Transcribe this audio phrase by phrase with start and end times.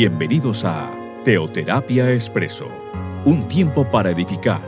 [0.00, 2.68] Bienvenidos a Teoterapia Expreso,
[3.24, 4.62] un tiempo para edificar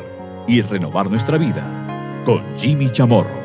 [0.48, 3.40] y renovar nuestra vida con Jimmy Chamorro.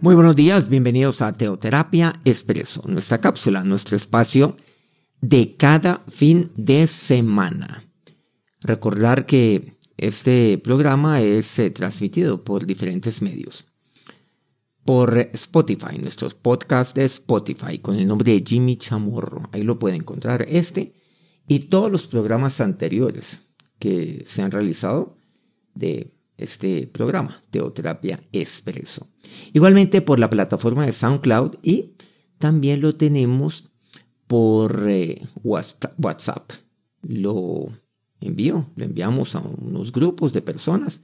[0.00, 4.56] Muy buenos días, bienvenidos a Teoterapia Expreso, nuestra cápsula, nuestro espacio
[5.20, 7.82] de cada fin de semana.
[8.60, 13.71] Recordar que este programa es eh, transmitido por diferentes medios
[14.84, 19.42] por Spotify, nuestros podcasts de Spotify con el nombre de Jimmy Chamorro.
[19.52, 20.94] Ahí lo puede encontrar este
[21.46, 23.42] y todos los programas anteriores
[23.78, 25.16] que se han realizado
[25.74, 29.06] de este programa, Teoterapia Expreso.
[29.52, 31.94] Igualmente por la plataforma de SoundCloud y
[32.38, 33.70] también lo tenemos
[34.26, 36.52] por eh, WhatsApp.
[37.02, 37.68] Lo
[38.20, 41.00] envío, lo enviamos a unos grupos de personas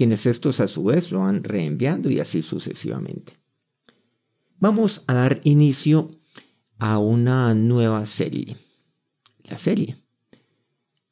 [0.00, 3.34] quienes estos a su vez lo van reenviando y así sucesivamente.
[4.58, 6.18] Vamos a dar inicio
[6.78, 8.56] a una nueva serie.
[9.44, 9.98] La serie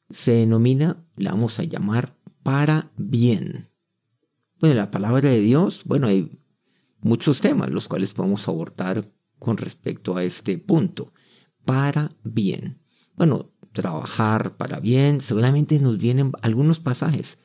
[0.09, 3.69] se denomina, la vamos a llamar para bien.
[4.59, 6.41] Bueno, la palabra de Dios, bueno, hay
[6.99, 11.13] muchos temas los cuales podemos abordar con respecto a este punto.
[11.63, 12.81] Para bien.
[13.13, 17.37] Bueno, trabajar para bien, seguramente nos vienen algunos pasajes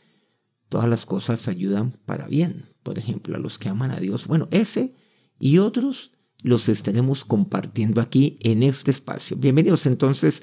[0.75, 2.65] todas las cosas ayudan para bien.
[2.83, 4.27] Por ejemplo, a los que aman a Dios.
[4.27, 4.93] Bueno, ese
[5.39, 6.11] y otros
[6.43, 9.37] los estaremos compartiendo aquí en este espacio.
[9.37, 10.43] Bienvenidos entonces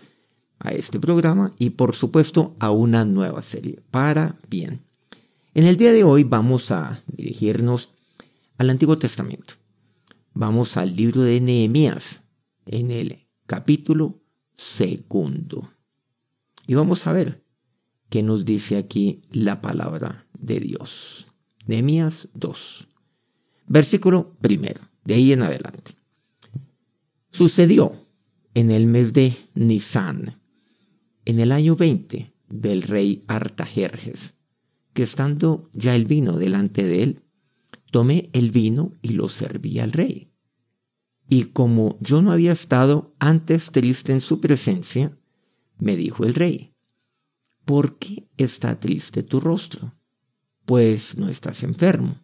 [0.58, 4.80] a este programa y por supuesto a una nueva serie para bien.
[5.54, 7.90] En el día de hoy vamos a dirigirnos
[8.58, 9.56] al Antiguo Testamento.
[10.34, 12.22] Vamos al libro de Nehemías
[12.66, 14.22] en el capítulo
[14.56, 15.74] segundo.
[16.68, 17.41] Y vamos a ver
[18.12, 21.28] que nos dice aquí la palabra de Dios.
[21.66, 22.90] Nehemías 2.
[23.68, 25.94] Versículo primero, de ahí en adelante.
[27.32, 27.96] Sucedió
[28.54, 30.42] en el mes de Nisan,
[31.24, 34.34] en el año 20 del rey Artajerjes,
[34.92, 37.24] que estando ya el vino delante de él,
[37.92, 40.34] tomé el vino y lo serví al rey.
[41.30, 45.18] Y como yo no había estado antes triste en su presencia,
[45.80, 46.71] me dijo el rey,
[47.66, 49.94] ¿por qué está triste tu rostro?
[50.66, 52.20] Pues no estás enfermo.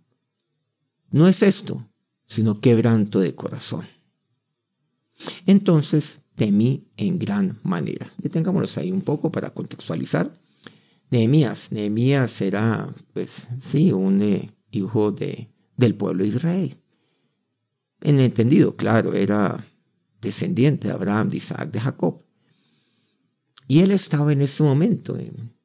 [1.09, 1.87] No es esto,
[2.25, 3.85] sino quebranto de corazón.
[5.45, 8.13] Entonces temí en gran manera.
[8.17, 10.31] Detengámonos ahí un poco para contextualizar.
[11.09, 16.77] Nehemías, Nehemías era, pues sí, un eh, hijo de, del pueblo de Israel.
[18.01, 19.65] En entendido, claro, era
[20.21, 22.23] descendiente de Abraham, de Isaac, de Jacob.
[23.67, 25.17] Y él estaba en ese momento,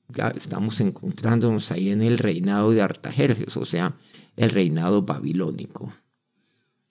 [0.08, 3.96] ya estamos encontrándonos ahí en el reinado de Artajerjes, o sea,
[4.36, 5.92] el reinado babilónico.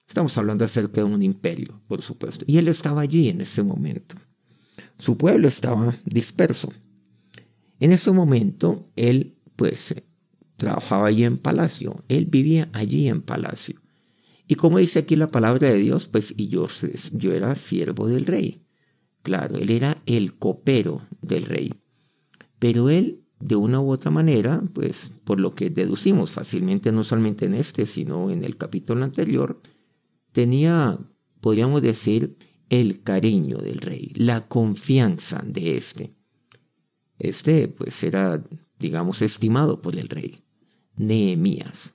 [0.08, 2.46] Estamos hablando acerca de un imperio, por supuesto.
[2.48, 4.16] Y él estaba allí en ese momento.
[4.98, 6.70] Su pueblo estaba disperso.
[7.80, 9.96] En ese momento, él, pues,
[10.58, 12.04] trabajaba allí en palacio.
[12.08, 13.82] Él vivía allí en palacio.
[14.48, 16.68] Y como dice aquí la palabra de Dios, pues, y yo
[17.34, 18.66] era siervo del rey.
[19.22, 21.74] Claro, él era el copero del rey.
[22.60, 27.46] Pero él, de una u otra manera, pues por lo que deducimos fácilmente, no solamente
[27.46, 29.62] en este, sino en el capítulo anterior,
[30.32, 31.00] tenía,
[31.40, 32.38] podríamos decir,
[32.70, 36.16] el cariño del rey, la confianza de este.
[37.20, 38.44] Este, pues, era,
[38.80, 40.44] digamos, estimado por el rey,
[40.96, 41.94] Nehemías.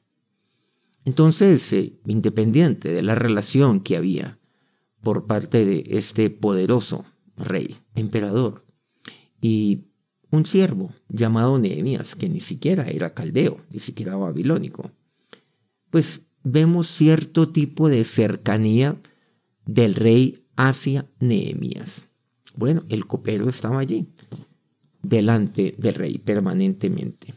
[1.04, 4.38] Entonces, eh, independiente de la relación que había
[5.00, 7.04] por parte de este poderoso
[7.36, 8.64] rey, emperador,
[9.40, 9.84] y
[10.30, 14.90] un siervo llamado Nehemías, que ni siquiera era caldeo, ni siquiera babilónico.
[15.90, 18.96] Pues vemos cierto tipo de cercanía
[19.64, 22.06] del rey hacia Nehemías.
[22.56, 24.08] Bueno, el copero estaba allí,
[25.02, 27.34] delante del rey, permanentemente.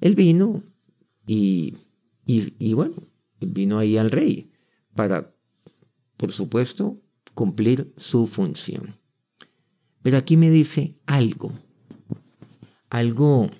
[0.00, 0.62] Él vino
[1.26, 1.76] y,
[2.26, 2.94] y, y bueno,
[3.40, 4.50] vino ahí al rey
[4.94, 5.34] para,
[6.16, 7.00] por supuesto,
[7.34, 8.96] cumplir su función.
[10.08, 11.52] Pero aquí me dice algo,
[12.88, 13.50] algo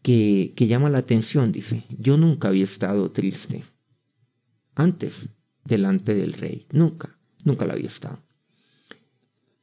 [0.00, 3.64] que, llama la atención, dice, yo nunca había estado triste
[4.74, 5.28] antes
[5.62, 8.18] delante del rey, nunca, nunca lo había estado.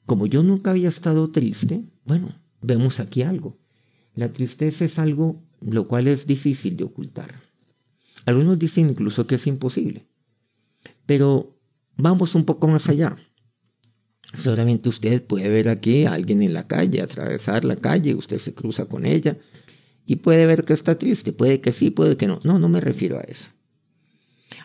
[0.06, 3.58] Como yo nunca había estado triste, bueno, vemos aquí algo.
[4.14, 7.34] La tristeza es algo lo cual es difícil de ocultar.
[8.28, 10.08] Algunos dicen incluso que es imposible.
[11.08, 11.58] Pero
[11.98, 13.18] vamos un poco más allá.
[14.34, 18.54] Seguramente usted puede ver aquí a alguien en la calle, atravesar la calle, usted se
[18.54, 19.38] cruza con ella
[20.06, 22.40] y puede ver que está triste, puede que sí, puede que no.
[22.44, 23.50] No, no me refiero a eso.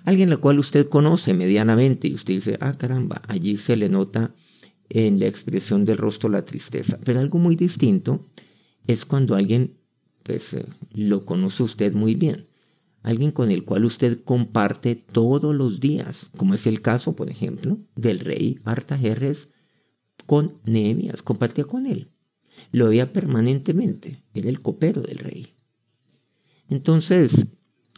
[0.05, 4.35] Alguien la cual usted conoce medianamente y usted dice, ah caramba, allí se le nota
[4.89, 6.99] en la expresión del rostro la tristeza.
[7.05, 8.25] Pero algo muy distinto
[8.87, 9.79] es cuando alguien
[10.23, 12.47] pues, eh, lo conoce usted muy bien.
[13.03, 17.79] Alguien con el cual usted comparte todos los días, como es el caso, por ejemplo,
[17.95, 19.49] del rey Artajerres
[20.27, 22.11] con Nehemías, compartía con él.
[22.73, 25.55] Lo veía permanentemente, era el copero del rey.
[26.69, 27.47] Entonces,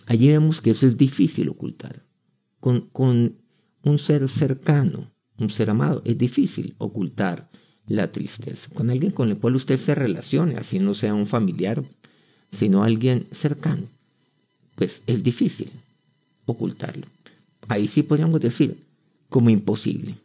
[0.06, 2.04] allí vemos que eso es difícil ocultar.
[2.60, 3.38] Con, con
[3.82, 7.48] un ser cercano, un ser amado, es difícil ocultar
[7.86, 8.68] la tristeza.
[8.74, 11.82] Con alguien con el cual usted se relacione, así no sea un familiar,
[12.50, 13.84] sino alguien cercano,
[14.74, 15.70] pues es difícil
[16.46, 17.06] ocultarlo.
[17.68, 18.76] Ahí sí podríamos decir
[19.28, 20.16] como imposible.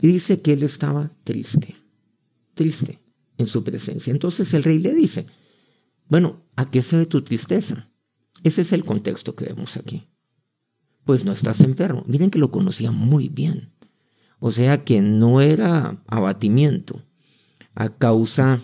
[0.00, 1.76] Y dice que él estaba triste,
[2.54, 3.00] triste
[3.36, 4.10] en su presencia.
[4.10, 5.26] Entonces el rey le dice,
[6.08, 7.90] bueno, ¿a qué se ve tu tristeza?
[8.42, 10.08] Ese es el contexto que vemos aquí.
[11.04, 12.04] Pues no estás enfermo.
[12.06, 13.72] Miren que lo conocía muy bien.
[14.40, 17.02] O sea que no era abatimiento
[17.74, 18.60] a causa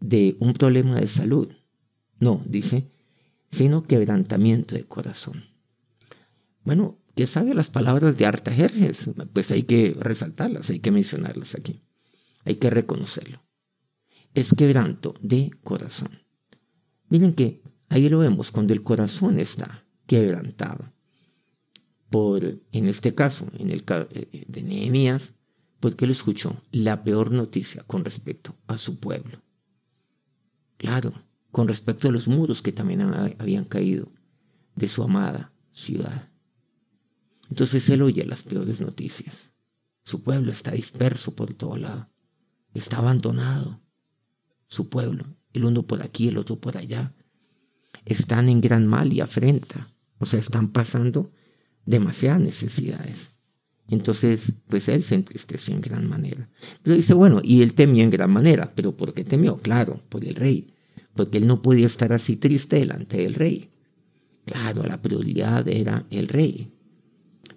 [0.00, 1.48] de un problema de salud.
[2.18, 2.90] No, dice,
[3.50, 5.44] sino quebrantamiento de corazón.
[6.64, 9.10] Bueno, ¿qué sabe las palabras de Artajerjes?
[9.34, 11.82] Pues hay que resaltarlas, hay que mencionarlas aquí.
[12.46, 13.42] Hay que reconocerlo.
[14.32, 16.22] Es quebranto de corazón.
[17.10, 20.94] Miren que ahí lo vemos cuando el corazón está quebrantado
[22.08, 25.34] por, en este caso, en el caso eh, de Nehemías,
[25.78, 29.42] porque él escuchó la peor noticia con respecto a su pueblo.
[30.78, 31.12] Claro,
[31.50, 34.10] con respecto a los muros que también habían caído
[34.74, 36.29] de su amada ciudad.
[37.50, 39.50] Entonces él oye las peores noticias.
[40.02, 42.08] Su pueblo está disperso por todo lado.
[42.72, 43.80] Está abandonado.
[44.68, 47.12] Su pueblo, el uno por aquí, el otro por allá.
[48.04, 49.88] Están en gran mal y afrenta.
[50.18, 51.32] O sea, están pasando
[51.84, 53.30] demasiadas necesidades.
[53.88, 56.48] Entonces, pues él se entristeció en gran manera.
[56.82, 58.72] Pero dice, bueno, y él temió en gran manera.
[58.76, 59.56] ¿Pero por qué temió?
[59.56, 60.72] Claro, por el rey.
[61.14, 63.70] Porque él no podía estar así triste delante del rey.
[64.44, 66.72] Claro, la prioridad era el rey.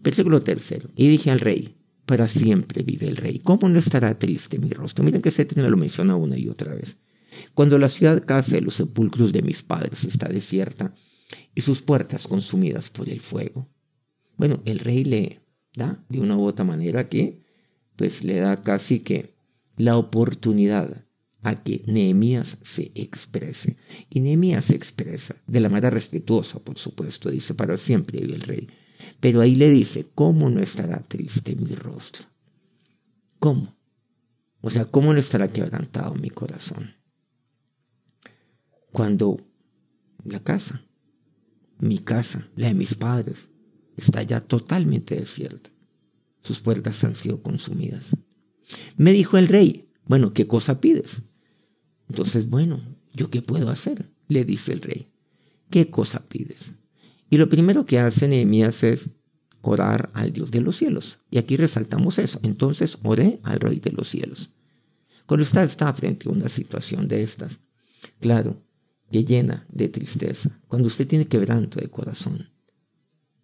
[0.03, 0.89] Versículo tercero.
[0.95, 3.39] Y dije al rey, para siempre vive el rey.
[3.39, 5.03] ¿Cómo no estará triste mi rostro?
[5.03, 6.97] Miren que ese término lo menciona una y otra vez.
[7.53, 10.93] Cuando la ciudad casa de los sepulcros de mis padres está desierta
[11.55, 13.69] y sus puertas consumidas por el fuego,
[14.37, 15.41] bueno, el rey le
[15.75, 17.41] da de una u otra manera que,
[17.95, 19.35] pues le da casi que
[19.77, 21.05] la oportunidad
[21.41, 23.77] a que Nehemías se exprese.
[24.09, 28.41] Y Nehemías se expresa de la manera respetuosa, por supuesto, dice, para siempre vive el
[28.41, 28.67] rey.
[29.19, 32.25] Pero ahí le dice, ¿cómo no estará triste mi rostro?
[33.39, 33.75] ¿Cómo?
[34.61, 36.93] O sea, ¿cómo no estará quebrantado mi corazón?
[38.91, 39.37] Cuando
[40.23, 40.85] la casa,
[41.79, 43.49] mi casa, la de mis padres,
[43.97, 45.69] está ya totalmente desierta.
[46.41, 48.15] Sus puertas han sido consumidas.
[48.97, 51.21] Me dijo el rey, bueno, ¿qué cosa pides?
[52.09, 52.81] Entonces, bueno,
[53.13, 54.11] ¿yo qué puedo hacer?
[54.27, 55.11] Le dice el rey.
[55.69, 56.73] ¿Qué cosa pides?
[57.33, 59.09] Y lo primero que hace Nehemías es
[59.61, 61.17] orar al Dios de los cielos.
[61.31, 62.39] Y aquí resaltamos eso.
[62.43, 64.51] Entonces oré al Rey de los cielos.
[65.25, 67.59] Cuando usted está frente a una situación de estas,
[68.19, 68.61] claro,
[69.11, 72.51] que llena de tristeza, cuando usted tiene quebranto de corazón,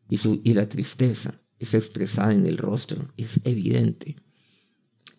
[0.07, 4.17] y, su, y la tristeza es expresada en el rostro, es evidente.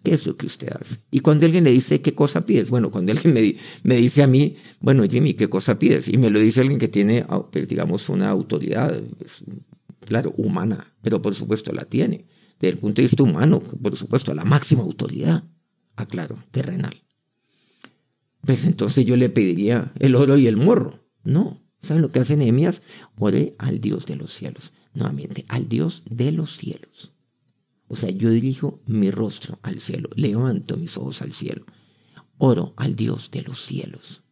[0.03, 0.99] ¿Qué es lo que usted hace?
[1.11, 2.71] Y cuando alguien le dice, ¿qué cosa pides?
[2.71, 3.35] Bueno, cuando alguien
[3.83, 6.09] me, dice a mí, bueno, Jimmy, ¿qué cosa pides?
[6.09, 9.45] Y me lo dice alguien que tiene, pues, digamos, una autoridad, pues,
[10.01, 12.27] claro, humana, pero por supuesto la tiene.
[12.59, 15.45] Desde el punto de vista humano, por supuesto, la máxima autoridad,
[15.97, 17.03] aclaro, terrenal.
[18.43, 21.05] Pues entonces yo le pediría el oro y el morro.
[21.25, 21.63] No.
[21.83, 22.83] ¿Saben lo que hace Nehemías?
[23.17, 27.13] Ore al Dios de los cielos nuevamente, al Dios de los cielos.
[27.91, 31.67] O sea, yo dirijo mi rostro al cielo, levanto mis ojos al cielo,
[32.39, 34.23] oro al Dios de los cielos.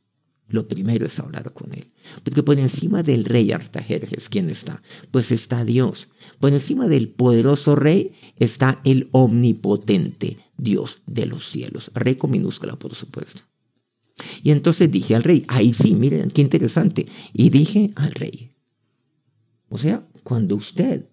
[0.47, 1.93] Lo primero es hablar con Él.
[2.23, 4.81] Porque por encima del rey Artajerjes, ¿quién está?
[5.11, 6.09] Pues está Dios.
[6.38, 11.91] Por encima del poderoso rey está el omnipotente Dios de los cielos.
[11.95, 13.43] Rey con minúscula, por supuesto.
[14.45, 17.09] Y entonces dije al rey, ahí sí, miren, qué interesante.
[17.33, 18.53] Y dije al rey.
[19.69, 21.09] O sea, cuando usted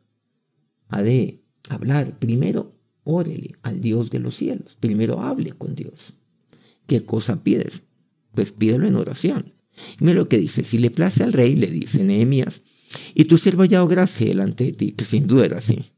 [0.89, 6.13] ha de hablar, primero órele al Dios de los cielos, primero hable con Dios.
[6.87, 7.83] ¿Qué cosa pides?
[8.33, 9.53] Pues pídelo en oración.
[9.99, 12.63] Y mira lo que dice, si le place al rey, le dice Nehemías,
[13.13, 15.91] y tu siervo hallado gracia delante de ti, que sin duda era así.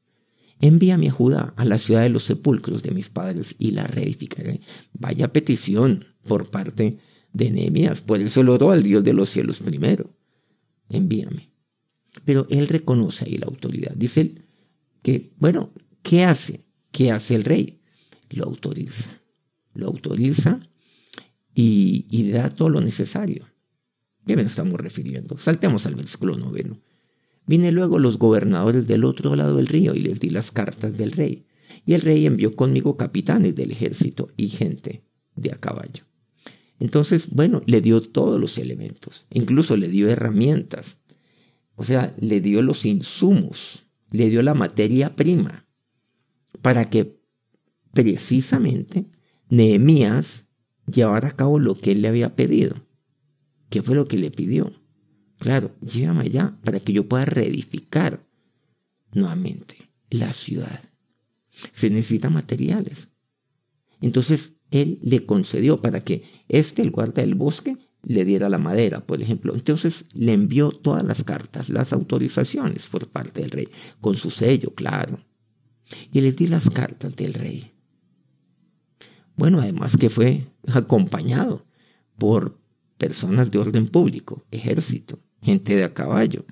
[0.59, 4.61] Envíame a Judá, a la ciudad de los sepulcros de mis padres, y la reedificaré.
[4.93, 6.97] Vaya petición por parte
[7.33, 10.09] de Nehemías, por eso lo oró al Dios de los cielos primero.
[10.89, 11.51] Envíame.
[12.25, 13.93] Pero él reconoce ahí la autoridad.
[13.95, 14.46] Dice él
[15.37, 16.65] bueno, ¿qué hace?
[16.91, 17.77] ¿Qué hace el rey?
[18.29, 19.21] lo autoriza.
[19.73, 20.59] Lo autoriza
[21.53, 23.47] y, le da todo lo necesario.
[24.25, 25.37] ¿Qué nos estamos refiriendo?
[25.37, 26.79] Saltemos al versículo noveno.
[27.45, 31.11] Vine luego los gobernadores del otro lado del río y les di las cartas del
[31.11, 31.45] rey.
[31.85, 35.03] Y el rey envió conmigo capitanes del ejército y gente
[35.35, 36.03] de a caballo.
[36.79, 40.97] Entonces, bueno, le dio todos los elementos, incluso le dio herramientas,
[41.75, 45.67] o sea, le dio los insumos, le dio la materia prima
[46.61, 47.21] para que
[47.93, 49.05] precisamente
[49.49, 50.45] Nehemías
[50.85, 52.75] llevara a cabo lo que él le había pedido.
[53.69, 54.73] ¿Qué fue lo que le pidió?
[55.39, 58.27] Claro, llévame allá para que yo pueda reedificar
[59.11, 60.83] nuevamente la ciudad.
[61.73, 63.09] Se necesitan materiales.
[64.01, 69.05] Entonces, él le concedió para que este, el guarda del bosque, le diera la madera,
[69.05, 69.53] por ejemplo.
[69.53, 73.69] Entonces le envió todas las cartas, las autorizaciones por parte del rey,
[74.01, 75.19] con su sello, claro.
[76.11, 77.71] Y le di las cartas del rey.
[79.35, 81.65] Bueno, además que fue acompañado
[82.17, 82.57] por
[82.97, 86.45] personas de orden público, ejército, gente de a caballo,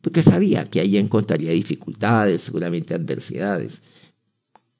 [0.00, 3.82] porque sabía que ahí encontraría dificultades, seguramente adversidades.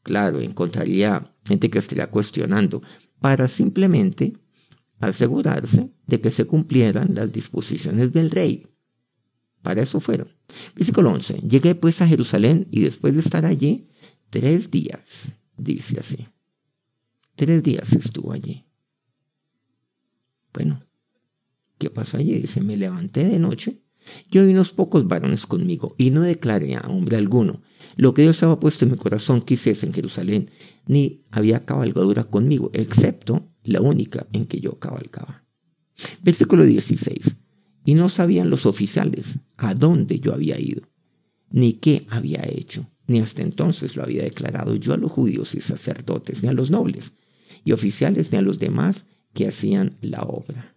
[0.03, 2.83] Claro, encontraría gente que estaría cuestionando,
[3.21, 4.33] para simplemente
[5.01, 8.67] asegurarse de que se cumplieran las disposiciones del rey.
[9.63, 10.29] Para eso fueron.
[10.75, 11.43] Versículo 11.
[11.49, 13.89] Llegué pues a Jerusalén y después de estar allí
[14.31, 16.29] tres días, dice así.
[17.35, 18.67] Tres días estuvo allí.
[20.53, 20.83] Bueno,
[21.79, 22.35] ¿qué pasó allí?
[22.41, 23.83] Dice, me levanté de noche.
[24.31, 27.63] Yo vi unos pocos varones conmigo y no declaré a hombre alguno
[27.97, 30.51] lo que Dios había puesto en mi corazón que en Jerusalén,
[30.87, 35.45] ni había cabalgadura conmigo, excepto la única en que yo cabalgaba.
[36.23, 37.37] Versículo 16.
[37.85, 40.83] Y no sabían los oficiales a dónde yo había ido,
[41.51, 45.61] ni qué había hecho, ni hasta entonces lo había declarado yo a los judíos y
[45.61, 47.13] sacerdotes, ni a los nobles,
[47.65, 50.75] y oficiales, ni a los demás que hacían la obra.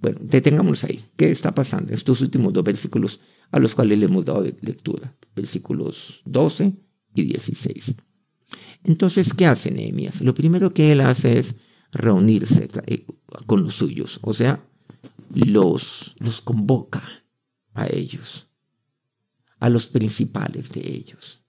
[0.00, 1.04] Bueno, detengámonos ahí.
[1.16, 1.92] ¿Qué está pasando?
[1.92, 3.20] Estos últimos dos versículos
[3.50, 6.72] a los cuales le hemos dado lectura, versículos 12
[7.14, 7.94] y 16.
[8.84, 10.20] Entonces, ¿qué hace Nehemías?
[10.22, 11.54] Lo primero que él hace es
[11.92, 13.06] reunirse eh,
[13.46, 14.64] con los suyos, o sea,
[15.32, 17.02] los, los convoca
[17.74, 18.48] a ellos,
[19.58, 21.40] a los principales de ellos.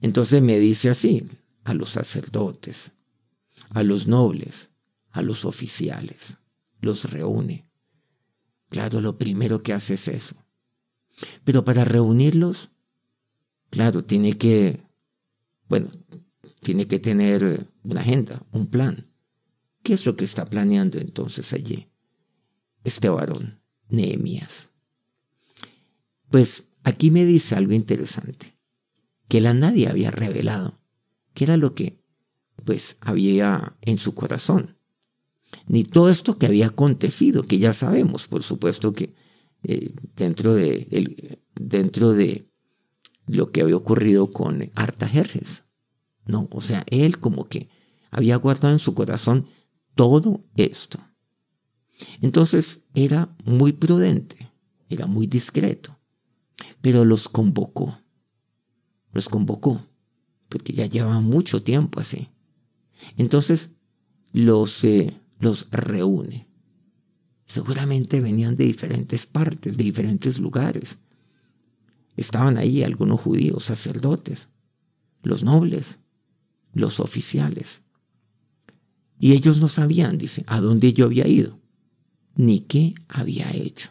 [0.00, 1.26] Entonces me dice así,
[1.64, 2.92] a los sacerdotes,
[3.70, 4.70] a los nobles,
[5.10, 6.38] a los oficiales,
[6.80, 7.68] los reúne.
[8.70, 10.36] Claro, lo primero que hace es eso.
[11.44, 12.70] Pero para reunirlos,
[13.70, 14.82] claro, tiene que,
[15.68, 15.90] bueno,
[16.60, 19.07] tiene que tener una agenda, un plan.
[19.82, 21.88] ¿Qué es lo que está planeando entonces allí
[22.84, 24.70] este varón, Nehemías?
[26.30, 28.58] Pues aquí me dice algo interesante,
[29.28, 30.80] que la nadie había revelado,
[31.34, 32.02] que era lo que
[32.64, 34.76] pues había en su corazón,
[35.66, 39.14] ni todo esto que había acontecido, que ya sabemos, por supuesto que
[39.62, 42.48] eh, dentro, de, dentro de
[43.26, 45.64] lo que había ocurrido con Artajerjes.
[46.26, 47.68] No, o sea, él como que
[48.10, 49.46] había guardado en su corazón
[49.98, 51.00] todo esto.
[52.20, 54.52] Entonces era muy prudente,
[54.88, 55.98] era muy discreto,
[56.80, 57.98] pero los convocó,
[59.10, 59.84] los convocó,
[60.48, 62.28] porque ya llevaba mucho tiempo así.
[63.16, 63.72] Entonces
[64.32, 66.46] los, eh, los reúne.
[67.46, 70.98] Seguramente venían de diferentes partes, de diferentes lugares.
[72.16, 74.48] Estaban ahí algunos judíos, sacerdotes,
[75.24, 75.98] los nobles,
[76.72, 77.82] los oficiales.
[79.18, 81.58] Y ellos no sabían, dice, a dónde yo había ido,
[82.36, 83.90] ni qué había hecho.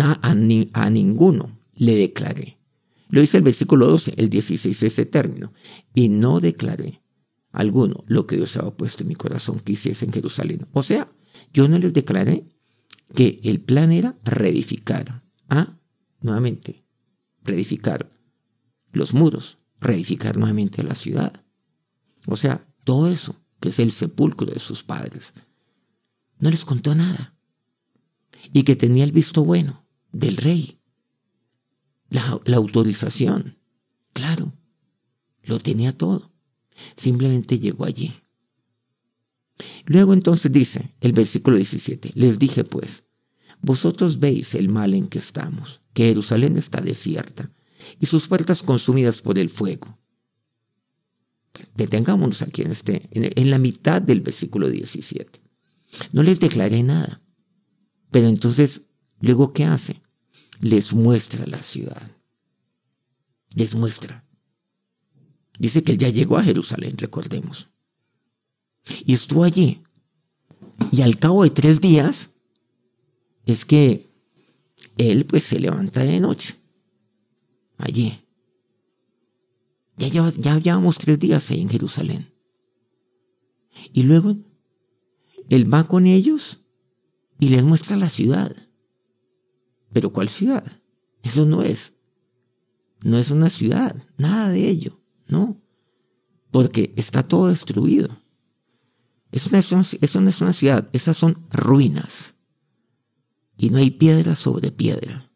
[0.00, 2.58] a, a ninguno le declaré.
[3.08, 5.52] Lo dice el versículo 12, el 16 ese término.
[5.94, 7.02] Y no declaré
[7.50, 10.66] alguno lo que Dios había puesto en mi corazón que hiciese en Jerusalén.
[10.72, 11.12] O sea,
[11.52, 12.44] yo no les declaré
[13.14, 15.76] que el plan era reedificar, ah,
[16.22, 16.84] nuevamente,
[17.44, 18.08] reedificar
[18.92, 21.44] los muros, reedificar nuevamente la ciudad.
[22.26, 25.32] O sea, todo eso, que es el sepulcro de sus padres,
[26.38, 27.34] no les contó nada.
[28.52, 30.80] Y que tenía el visto bueno del rey,
[32.08, 33.58] la, autorización,
[34.12, 34.52] claro,
[35.44, 36.32] lo tenía todo.
[36.96, 38.14] Simplemente llegó allí.
[39.86, 43.04] Luego entonces dice el versículo 17, les dije pues,
[43.60, 47.50] vosotros veis el mal en que estamos, que Jerusalén está desierta
[48.00, 49.98] y sus puertas consumidas por el fuego.
[51.74, 55.40] Detengámonos aquí en, este, en la mitad del versículo 17.
[56.12, 57.20] No les declaré nada,
[58.10, 58.82] pero entonces,
[59.20, 60.02] luego ¿qué hace?
[60.60, 62.10] Les muestra la ciudad.
[63.54, 64.24] Les muestra.
[65.58, 67.68] Dice que él ya llegó a Jerusalén, recordemos.
[69.04, 69.82] Y estuvo allí.
[70.90, 72.30] Y al cabo de tres días
[73.46, 74.10] es que
[74.98, 76.54] él pues se levanta de noche.
[77.78, 78.21] Allí.
[79.96, 82.32] Ya, ya, llevamos tres días ahí en Jerusalén.
[83.92, 84.36] Y luego
[85.48, 86.60] él va con ellos
[87.38, 88.54] y les muestra la ciudad.
[89.92, 90.80] Pero ¿cuál ciudad?
[91.22, 91.92] Eso no es.
[93.02, 95.60] No es una ciudad, nada de ello, ¿no?
[96.50, 98.08] Porque está todo destruido.
[99.32, 99.72] Eso no es
[100.40, 102.34] una, ciudad, esas son ruinas.
[103.56, 105.30] Y no hay piedra sobre piedra.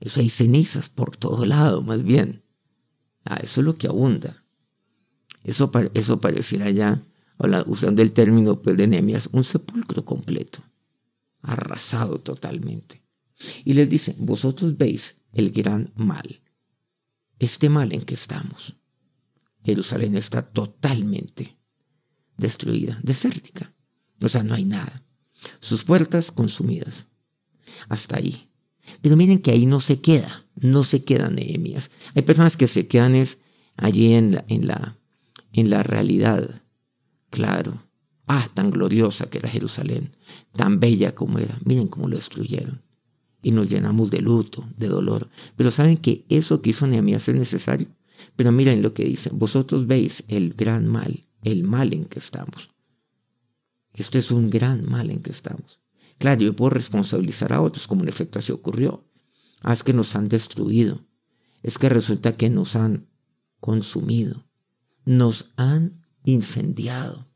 [0.00, 2.43] Eso hay cenizas por todo lado, más bien.
[3.24, 4.44] Ah, eso es lo que abunda.
[5.42, 7.02] Eso, eso pareciera ya,
[7.66, 10.60] usando el término pues, de Nehemías, un sepulcro completo,
[11.42, 13.02] arrasado totalmente.
[13.64, 16.40] Y les dice, vosotros veis el gran mal,
[17.38, 18.76] este mal en que estamos.
[19.64, 21.58] Jerusalén está totalmente
[22.36, 23.74] destruida, desértica.
[24.20, 25.02] O sea, no hay nada.
[25.60, 27.06] Sus puertas consumidas.
[27.88, 28.50] Hasta ahí.
[29.00, 31.90] Pero miren que ahí no se queda, no se quedan Nehemías.
[32.14, 33.38] Hay personas que se quedan es
[33.76, 34.98] allí en la, en la,
[35.52, 36.62] en la realidad.
[37.30, 37.82] Claro.
[38.26, 40.16] Ah, tan gloriosa que era Jerusalén,
[40.52, 41.58] tan bella como era.
[41.64, 42.82] Miren cómo lo destruyeron.
[43.42, 45.28] Y nos llenamos de luto, de dolor.
[45.56, 47.88] Pero saben que eso que hizo Nehemías es necesario.
[48.36, 49.28] Pero miren lo que dice.
[49.32, 52.70] Vosotros veis el gran mal el mal en que estamos.
[53.92, 55.80] Esto es un gran mal en que estamos.
[56.18, 59.04] Claro, yo puedo responsabilizar a otros, como en efecto así ocurrió.
[59.60, 61.04] Ah, es que nos han destruido.
[61.62, 63.08] Es que resulta que nos han
[63.60, 64.46] consumido.
[65.04, 67.28] Nos han incendiado.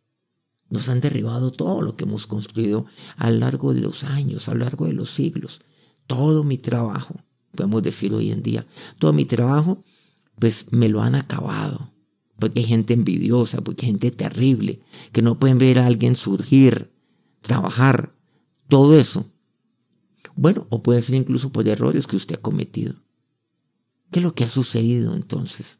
[0.70, 4.54] Nos han derribado todo lo que hemos construido a lo largo de los años, a
[4.54, 5.60] lo largo de los siglos.
[6.06, 8.66] Todo mi trabajo, podemos decir hoy en día,
[8.98, 9.82] todo mi trabajo,
[10.38, 11.92] pues me lo han acabado
[12.38, 14.80] porque hay gente envidiosa, porque hay gente terrible,
[15.12, 16.92] que no pueden ver a alguien surgir,
[17.40, 18.14] trabajar,
[18.68, 19.26] todo eso.
[20.36, 22.94] Bueno, o puede ser incluso por errores que usted ha cometido.
[24.10, 25.78] ¿Qué es lo que ha sucedido entonces?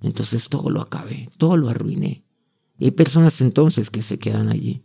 [0.00, 2.24] Entonces todo lo acabé, todo lo arruiné.
[2.78, 4.84] Y hay personas entonces que se quedan allí,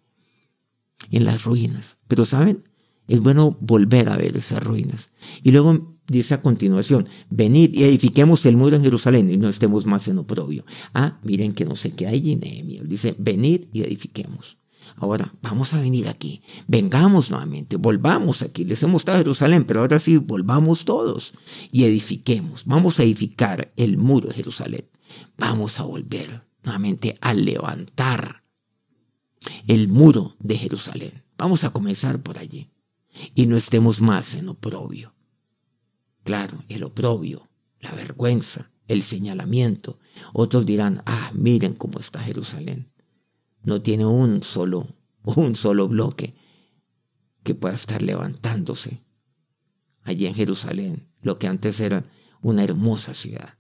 [1.09, 1.97] en las ruinas.
[2.07, 2.63] Pero ¿saben?
[3.07, 5.09] Es bueno volver a ver esas ruinas.
[5.43, 9.85] Y luego dice a continuación, venid y edifiquemos el muro en Jerusalén y no estemos
[9.85, 10.63] más en oprobio.
[10.93, 12.87] Ah, miren que no se queda allí Nehemías.
[12.87, 14.57] Dice, venid y edifiquemos.
[14.97, 16.41] Ahora, vamos a venir aquí.
[16.67, 18.65] Vengamos nuevamente, volvamos aquí.
[18.65, 21.33] Les hemos a Jerusalén, pero ahora sí, volvamos todos
[21.71, 22.65] y edifiquemos.
[22.65, 24.89] Vamos a edificar el muro de Jerusalén.
[25.37, 28.43] Vamos a volver nuevamente a levantar
[29.67, 31.23] el muro de Jerusalén.
[31.37, 32.71] Vamos a comenzar por allí
[33.35, 35.15] y no estemos más en oprobio.
[36.23, 37.49] Claro, el oprobio,
[37.79, 39.99] la vergüenza, el señalamiento.
[40.33, 42.90] Otros dirán, ah, miren cómo está Jerusalén.
[43.63, 44.87] No tiene un solo,
[45.23, 46.35] un solo bloque
[47.43, 49.03] que pueda estar levantándose.
[50.03, 52.05] Allí en Jerusalén, lo que antes era
[52.41, 53.57] una hermosa ciudad,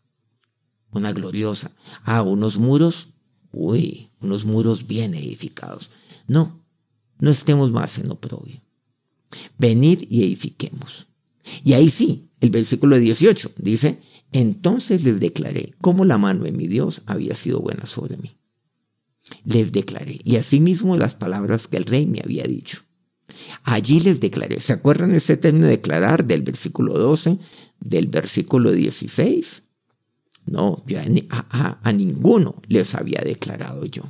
[0.91, 1.71] una gloriosa.
[2.03, 3.09] Ah, unos muros,
[3.51, 5.91] uy, unos muros bien edificados.
[6.27, 6.63] No,
[7.19, 8.61] no estemos más en oprobio.
[9.57, 11.07] Venid y edifiquemos.
[11.63, 16.67] Y ahí sí, el versículo 18 dice, entonces les declaré cómo la mano de mi
[16.67, 18.37] Dios había sido buena sobre mí.
[19.43, 22.81] Les declaré, y asimismo las palabras que el rey me había dicho.
[23.63, 27.39] Allí les declaré, ¿se acuerdan ese término de declarar del versículo 12,
[27.79, 29.63] del versículo 16?
[30.45, 34.03] No, yo a, a ninguno les había declarado yo.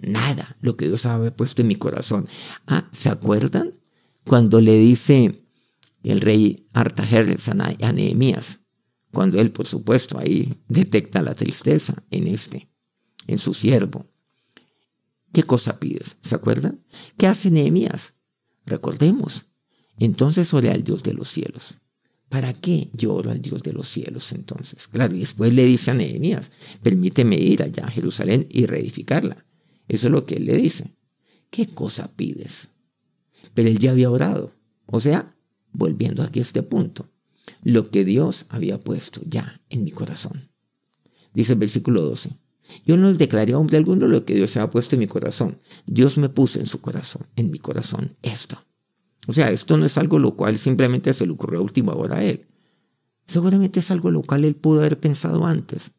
[0.00, 2.28] Nada, lo que Dios había puesto en mi corazón.
[2.66, 3.72] Ah, ¿se acuerdan?
[4.24, 5.44] Cuando le dice
[6.02, 8.60] el rey Artajerjes a Nehemías,
[9.12, 12.70] cuando él, por supuesto, ahí detecta la tristeza en este,
[13.26, 14.06] en su siervo.
[15.32, 16.16] ¿Qué cosa pides?
[16.22, 16.84] ¿Se acuerdan?
[17.16, 18.14] ¿Qué hace Nehemías?
[18.66, 19.46] Recordemos.
[19.98, 21.76] Entonces oré al Dios de los cielos.
[22.28, 24.86] ¿Para qué yo oro al Dios de los cielos entonces?
[24.88, 29.44] Claro, y después le dice a Nehemías, permíteme ir allá a Jerusalén y reedificarla.
[29.88, 30.94] Eso es lo que él le dice.
[31.50, 32.68] ¿Qué cosa pides?
[33.54, 34.54] Pero él ya había orado.
[34.86, 35.34] O sea,
[35.72, 37.10] volviendo aquí a este punto,
[37.62, 40.50] lo que Dios había puesto ya en mi corazón.
[41.34, 42.30] Dice el versículo 12.
[42.84, 45.58] Yo no les declaré a hombre alguno lo que Dios había puesto en mi corazón.
[45.86, 48.64] Dios me puso en su corazón, en mi corazón, esto.
[49.26, 52.16] O sea, esto no es algo lo cual simplemente se le ocurrió a última hora
[52.16, 52.46] a él.
[53.26, 55.92] Seguramente es algo lo cual él pudo haber pensado antes.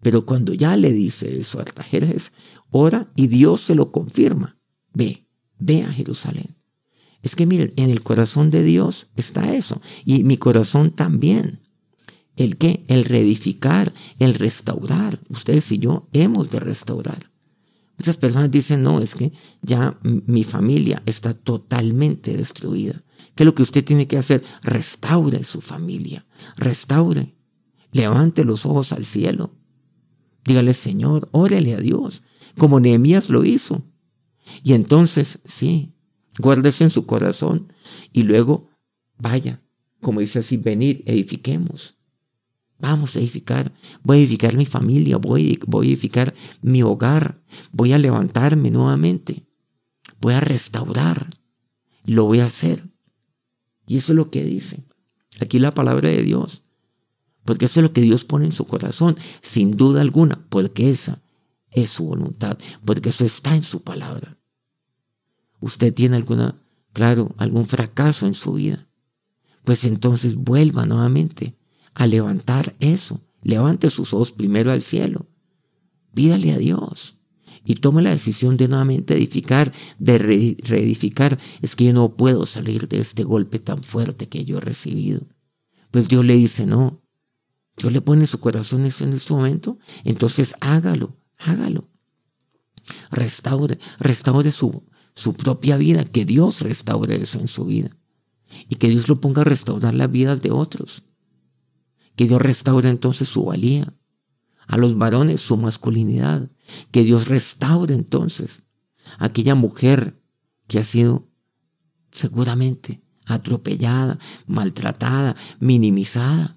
[0.00, 2.32] Pero cuando ya le dice eso a Artajerjes,
[2.70, 4.58] ora y Dios se lo confirma.
[4.92, 5.26] Ve,
[5.58, 6.56] ve a Jerusalén.
[7.22, 9.80] Es que miren, en el corazón de Dios está eso.
[10.04, 11.65] Y mi corazón también.
[12.36, 12.84] ¿El qué?
[12.86, 15.20] El reedificar, el restaurar.
[15.28, 17.30] Ustedes y yo hemos de restaurar.
[17.98, 23.02] Muchas personas dicen, no, es que ya mi familia está totalmente destruida.
[23.34, 24.44] ¿Qué es lo que usted tiene que hacer?
[24.62, 27.34] Restaure su familia, restaure.
[27.92, 29.54] Levante los ojos al cielo.
[30.44, 32.22] Dígale, Señor, órele a Dios,
[32.58, 33.82] como Nehemías lo hizo.
[34.62, 35.94] Y entonces, sí,
[36.38, 37.72] guárdese en su corazón
[38.12, 38.68] y luego
[39.18, 39.62] vaya,
[40.00, 41.95] como dice así, venir, edifiquemos.
[42.78, 47.98] Vamos a edificar, voy a edificar mi familia, voy, a edificar mi hogar, voy a
[47.98, 49.46] levantarme nuevamente,
[50.20, 51.30] voy a restaurar,
[52.04, 52.84] lo voy a hacer.
[53.86, 54.84] Y eso es lo que dice
[55.40, 56.62] aquí la palabra de Dios,
[57.44, 61.22] porque eso es lo que Dios pone en su corazón, sin duda alguna, porque esa
[61.70, 64.38] es su voluntad, porque eso está en su palabra.
[65.60, 66.60] Usted tiene alguna,
[66.92, 68.86] claro, algún fracaso en su vida,
[69.64, 71.55] pues entonces vuelva nuevamente
[71.96, 73.22] a levantar eso.
[73.42, 75.26] Levante sus ojos primero al cielo.
[76.14, 77.16] Pídale a Dios.
[77.64, 81.38] Y tome la decisión de nuevamente edificar, de reedificar.
[81.62, 85.22] Es que yo no puedo salir de este golpe tan fuerte que yo he recibido.
[85.90, 87.02] Pues Dios le dice, no.
[87.78, 89.78] Dios le pone su corazón eso en este momento.
[90.04, 91.88] Entonces hágalo, hágalo.
[93.10, 96.04] Restaure, restaure su, su propia vida.
[96.04, 97.90] Que Dios restaure eso en su vida.
[98.68, 101.02] Y que Dios lo ponga a restaurar las vidas de otros.
[102.16, 103.94] Que Dios restaure entonces su valía.
[104.66, 106.50] A los varones su masculinidad.
[106.90, 108.62] Que Dios restaure entonces
[109.18, 110.20] aquella mujer
[110.66, 111.28] que ha sido
[112.10, 116.54] seguramente atropellada, maltratada, minimizada.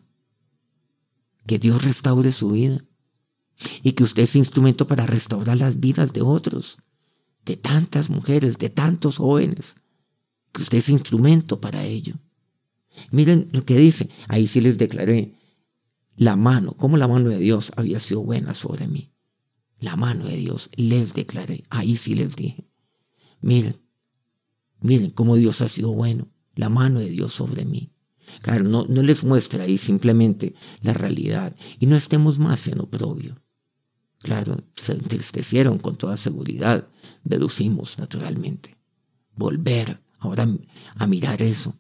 [1.46, 2.84] Que Dios restaure su vida.
[3.84, 6.78] Y que usted es instrumento para restaurar las vidas de otros,
[7.46, 9.76] de tantas mujeres, de tantos jóvenes.
[10.54, 12.16] Que usted es instrumento para ello.
[13.12, 14.10] Miren lo que dice.
[14.28, 15.39] Ahí sí les declaré
[16.20, 19.14] la mano, como la mano de Dios había sido buena sobre mí.
[19.80, 22.70] La mano de Dios, les declaré, ahí sí les dije.
[23.40, 23.82] Miren,
[24.82, 27.94] miren cómo Dios ha sido bueno, la mano de Dios sobre mí.
[28.42, 33.42] Claro, no, no les muestra ahí simplemente la realidad y no estemos más en oprobio.
[34.18, 36.90] Claro, se entristecieron con toda seguridad,
[37.24, 38.76] deducimos naturalmente.
[39.38, 40.46] Volver ahora
[40.96, 41.80] a mirar eso.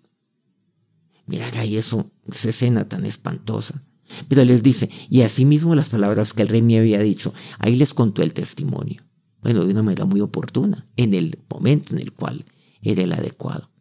[1.25, 3.83] Mirar ahí eso, esa escena tan espantosa.
[4.27, 7.93] Pero les dice, y asimismo las palabras que el rey me había dicho, ahí les
[7.93, 9.03] contó el testimonio.
[9.41, 12.45] Bueno, de una manera muy oportuna, en el momento en el cual
[12.81, 13.71] era el adecuado.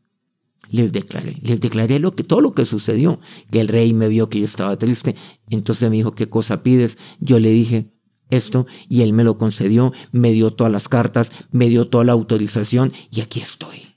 [0.71, 4.29] Les declaré, les declaré lo que, todo lo que sucedió, que el rey me vio
[4.29, 5.17] que yo estaba triste,
[5.49, 6.99] entonces me dijo, ¿qué cosa pides?
[7.21, 7.95] Yo le dije
[8.31, 12.13] esto y él me lo concedió, me dio todas las cartas, me dio toda la
[12.13, 13.97] autorización y aquí estoy.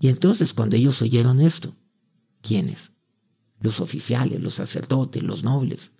[0.00, 1.76] Y entonces cuando ellos oyeron esto,
[2.42, 2.92] ¿quiénes?
[3.60, 5.92] Los oficiales, los sacerdotes, los nobles,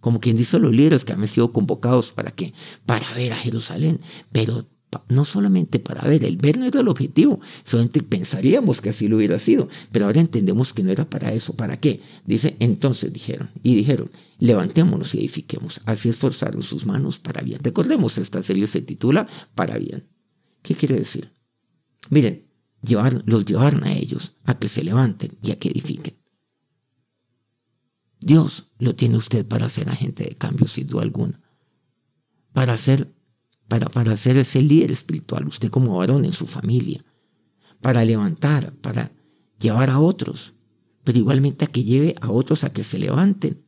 [0.00, 2.52] como quien dice los líderes que han sido convocados para qué,
[2.84, 4.00] para ver a Jerusalén,
[4.32, 4.66] pero
[5.08, 9.16] no solamente para ver, el ver no era el objetivo, solamente pensaríamos que así lo
[9.16, 12.00] hubiera sido, pero ahora entendemos que no era para eso, ¿para qué?
[12.24, 17.60] Dice, entonces dijeron, y dijeron, levantémonos y edifiquemos, así esforzaron sus manos para bien.
[17.62, 20.08] Recordemos, esta serie se titula Para bien.
[20.62, 21.32] ¿Qué quiere decir?
[22.10, 22.46] Miren,
[22.82, 26.14] llevar, los llevaron a ellos a que se levanten y a que edifiquen.
[28.26, 31.40] Dios lo tiene usted para ser agente de cambio, sin duda alguna.
[32.52, 33.14] Para ser,
[33.68, 37.04] para, para ese líder espiritual, usted como varón en su familia.
[37.80, 39.12] Para levantar, para
[39.60, 40.54] llevar a otros.
[41.04, 43.62] Pero igualmente a que lleve a otros a que se levanten.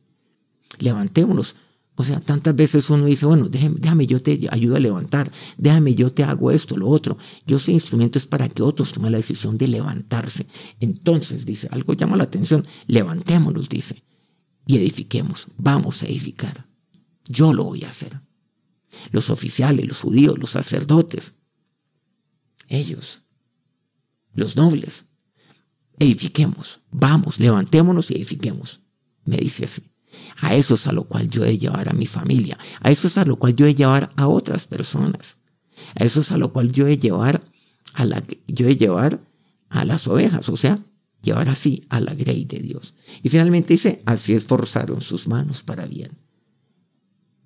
[0.79, 1.55] Levantémonos.
[1.95, 5.95] O sea, tantas veces uno dice, bueno, déjame, déjame, yo te ayudo a levantar, déjame,
[5.95, 7.17] yo te hago esto, lo otro.
[7.47, 10.47] Yo soy instrumento es para que otros tomen la decisión de levantarse.
[10.81, 14.03] Entonces, dice, algo llama la atención, levantémonos, dice
[14.69, 15.47] y edifiquemos.
[15.57, 16.67] Vamos a edificar.
[17.27, 18.21] Yo lo voy a hacer.
[19.09, 21.33] Los oficiales, los judíos, los sacerdotes,
[22.67, 23.23] ellos,
[24.31, 25.05] los nobles,
[25.97, 26.81] edifiquemos.
[26.91, 28.81] Vamos, levantémonos y edifiquemos.
[29.25, 29.91] Me dice así.
[30.39, 32.59] A eso es a lo cual yo he de llevar a mi familia.
[32.81, 35.37] A eso es a lo cual yo he de llevar a otras personas.
[35.95, 37.41] A eso es a lo cual yo he de llevar
[37.95, 39.19] a la yo he llevar
[39.69, 40.85] a las ovejas, o sea,
[41.21, 42.93] llevar así a la grey de Dios.
[43.23, 46.11] Y finalmente dice, así esforzaron sus manos para bien.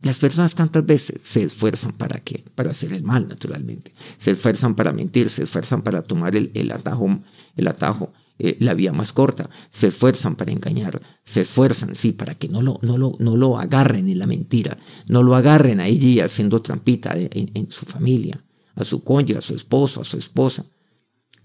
[0.01, 2.43] Las personas tantas veces se esfuerzan para qué?
[2.55, 3.93] Para hacer el mal, naturalmente.
[4.19, 7.21] Se esfuerzan para mentir, se esfuerzan para tomar el, atajo,
[7.55, 9.49] el atajo eh, la vía más corta.
[9.71, 13.57] Se esfuerzan para engañar, se esfuerzan, sí, para que no lo, no lo, no lo
[13.57, 18.43] agarren en la mentira, no lo agarren ahí haciendo trampita en, en su familia,
[18.75, 20.65] a su cónyuge, a su esposo, a su esposa.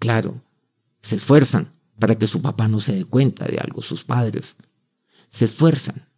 [0.01, 0.43] Claro,
[1.01, 4.57] se esfuerzan para que su papá no se dé cuenta de algo, sus padres.
[5.31, 6.09] se esfuerzan.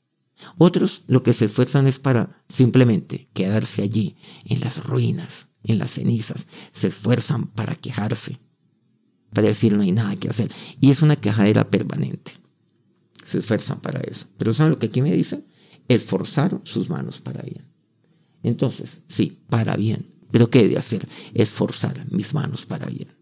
[0.56, 5.92] Otros lo que se esfuerzan es para simplemente quedarse allí, en las ruinas, en las
[5.92, 6.46] cenizas.
[6.72, 8.38] Se esfuerzan para quejarse,
[9.32, 10.50] para decir no hay nada que hacer.
[10.80, 12.32] Y es una quejadera permanente.
[13.24, 14.26] Se esfuerzan para eso.
[14.38, 15.44] Pero ¿saben lo que aquí me dice?
[15.88, 17.66] Esforzar sus manos para bien.
[18.42, 20.14] Entonces, sí, para bien.
[20.30, 21.08] Pero ¿qué he de hacer?
[21.34, 23.19] Esforzar mis manos para bien.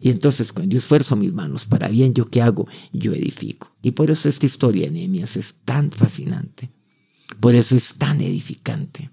[0.00, 2.66] Y entonces cuando yo esfuerzo mis manos para bien, ¿yo qué hago?
[2.92, 3.74] Yo edifico.
[3.82, 6.70] Y por eso esta historia de Nehemías es tan fascinante.
[7.40, 9.10] Por eso es tan edificante.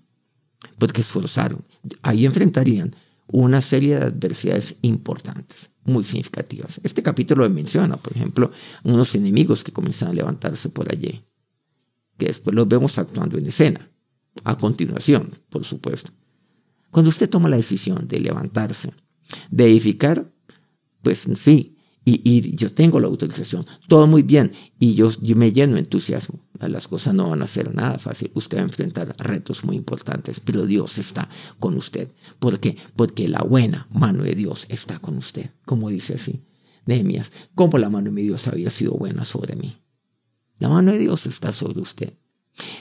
[0.78, 1.64] Porque esforzaron.
[2.02, 2.96] Ahí enfrentarían
[3.28, 6.80] una serie de adversidades importantes, muy significativas.
[6.84, 8.52] Este capítulo menciona, por ejemplo,
[8.84, 11.24] unos enemigos que comienzan a levantarse por allí,
[12.18, 13.90] que después los vemos actuando en escena,
[14.44, 16.12] a continuación, por supuesto.
[16.92, 18.94] Cuando usted toma la decisión de levantarse,
[19.50, 20.32] de edificar,
[21.04, 21.74] pues sí,
[22.06, 26.40] y, yo tengo la autorización, todo muy bien, y yo, me lleno de entusiasmo.
[26.60, 28.32] Las cosas no van a ser nada fácil.
[28.36, 32.12] Usted va a enfrentar retos muy importantes, pero Dios está con usted.
[32.40, 32.78] ¿Por qué?
[32.96, 36.44] Porque la buena mano de Dios está con usted, como dice así.
[36.86, 39.78] Nehemías, ¿cómo la mano de mi Dios había sido buena sobre mí?
[40.60, 42.14] La mano de Dios está sobre usted.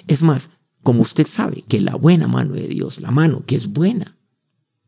[0.07, 0.51] Es más,
[0.83, 4.19] como usted sabe que la buena mano de Dios, la mano que es buena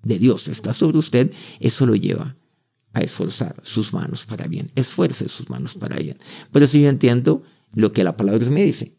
[0.03, 2.37] de Dios está sobre usted, eso lo lleva
[2.95, 4.71] a esforzar sus manos para bien.
[4.77, 6.17] Esfuerce sus manos para bien.
[6.51, 8.97] Por eso yo entiendo lo que la palabra me dice.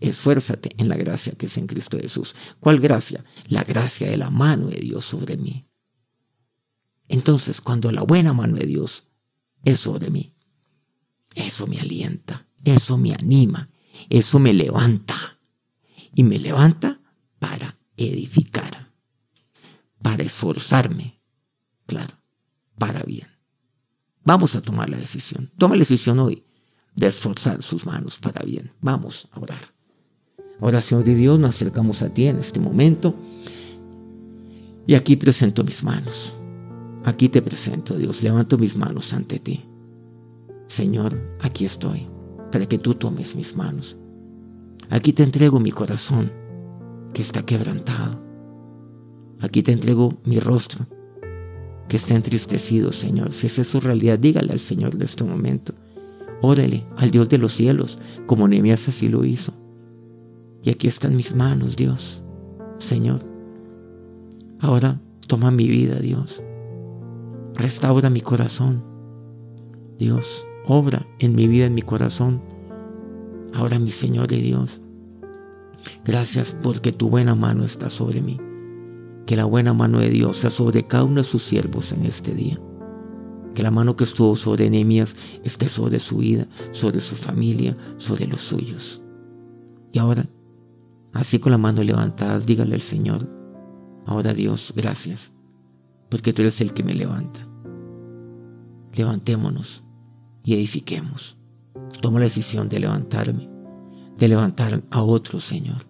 [0.00, 2.34] Esfuérzate en la gracia que es en Cristo Jesús.
[2.60, 3.24] ¿Cuál gracia?
[3.48, 5.64] La gracia de la mano de Dios sobre mí.
[7.08, 9.04] Entonces, cuando la buena mano de Dios
[9.64, 10.34] es sobre mí,
[11.34, 13.70] eso me alienta, eso me anima,
[14.10, 15.38] eso me levanta.
[16.14, 17.00] Y me levanta
[17.38, 18.92] para edificar,
[20.02, 21.20] para esforzarme,
[21.86, 22.17] claro
[22.78, 23.28] para bien.
[24.24, 25.50] Vamos a tomar la decisión.
[25.58, 26.44] Toma la decisión hoy
[26.94, 28.72] de esforzar sus manos para bien.
[28.80, 29.78] Vamos a orar.
[30.82, 33.14] Señor de Dios, nos acercamos a ti en este momento.
[34.86, 36.32] Y aquí presento mis manos.
[37.04, 38.22] Aquí te presento, Dios.
[38.22, 39.64] Levanto mis manos ante ti.
[40.66, 42.06] Señor, aquí estoy,
[42.50, 43.96] para que tú tomes mis manos.
[44.90, 46.32] Aquí te entrego mi corazón,
[47.14, 48.20] que está quebrantado.
[49.40, 50.86] Aquí te entrego mi rostro,
[51.88, 53.32] que está entristecido, Señor.
[53.32, 55.72] Si esa es su realidad, dígale al Señor de este momento.
[56.42, 59.52] Órale al Dios de los cielos, como Nehemías así lo hizo.
[60.62, 62.22] Y aquí están mis manos, Dios.
[62.78, 63.24] Señor,
[64.60, 66.42] ahora toma mi vida, Dios.
[67.54, 68.84] Restaura mi corazón.
[69.98, 72.40] Dios, obra en mi vida, en mi corazón.
[73.54, 74.82] Ahora, mi Señor y Dios,
[76.04, 78.38] gracias porque tu buena mano está sobre mí
[79.28, 82.34] que la buena mano de Dios sea sobre cada uno de sus siervos en este
[82.34, 82.58] día.
[83.54, 88.26] Que la mano que estuvo sobre Nehemías esté sobre su vida, sobre su familia, sobre
[88.26, 89.02] los suyos.
[89.92, 90.30] Y ahora,
[91.12, 93.28] así con la mano levantada, dígale al Señor,
[94.06, 95.30] ahora Dios, gracias,
[96.08, 97.46] porque tú eres el que me levanta.
[98.94, 99.84] Levantémonos
[100.42, 101.36] y edifiquemos.
[102.00, 103.46] Toma la decisión de levantarme,
[104.16, 105.87] de levantar a otro Señor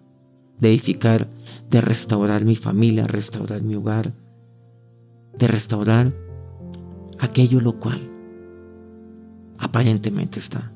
[0.59, 1.27] de edificar,
[1.69, 4.13] de restaurar mi familia, restaurar mi hogar,
[5.37, 6.13] de restaurar
[7.19, 8.09] aquello lo cual
[9.57, 10.71] aparentemente está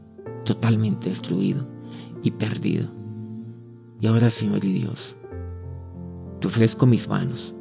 [0.45, 1.65] totalmente destruido
[2.21, 2.87] y perdido.
[3.99, 5.15] Y ahora, Señor y Dios,
[6.39, 7.55] te ofrezco mis manos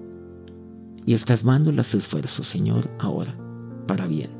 [1.06, 3.36] y estas manos las esfuerzo, Señor, ahora,
[3.86, 4.30] para bien.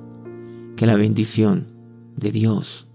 [0.76, 1.66] Que la bendición
[2.16, 2.86] de Dios,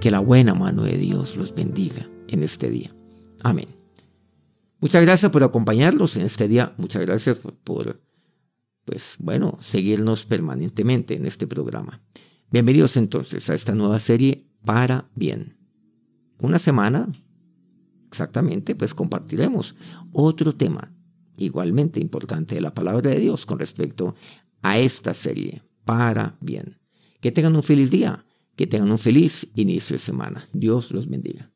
[0.00, 2.94] que la buena mano de Dios los bendiga en este día.
[3.42, 3.83] Amén.
[4.84, 6.74] Muchas gracias por acompañarnos en este día.
[6.76, 8.02] Muchas gracias por,
[8.84, 12.02] pues bueno, seguirnos permanentemente en este programa.
[12.50, 15.56] Bienvenidos entonces a esta nueva serie Para Bien.
[16.38, 17.10] Una semana,
[18.08, 19.74] exactamente, pues compartiremos
[20.12, 20.92] otro tema
[21.38, 24.14] igualmente importante de la palabra de Dios con respecto
[24.60, 26.78] a esta serie Para Bien.
[27.22, 30.46] Que tengan un feliz día, que tengan un feliz inicio de semana.
[30.52, 31.53] Dios los bendiga.